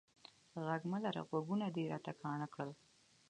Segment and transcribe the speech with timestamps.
[0.65, 2.69] ږغ مه لره، غوږونه دي را کاڼه کړل.